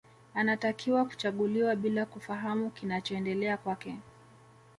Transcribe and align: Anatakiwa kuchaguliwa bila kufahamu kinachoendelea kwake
Anatakiwa 0.33 1.05
kuchaguliwa 1.05 1.75
bila 1.75 2.05
kufahamu 2.05 2.69
kinachoendelea 2.69 3.57
kwake 3.57 3.97